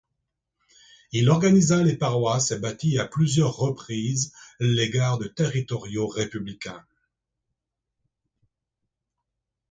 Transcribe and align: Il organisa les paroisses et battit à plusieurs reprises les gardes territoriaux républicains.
Il 1.11 1.29
organisa 1.29 1.83
les 1.83 1.95
paroisses 1.95 2.49
et 2.49 2.57
battit 2.57 2.97
à 2.97 3.05
plusieurs 3.05 3.55
reprises 3.55 4.33
les 4.59 4.89
gardes 4.89 5.31
territoriaux 5.35 6.07
républicains. 6.07 6.83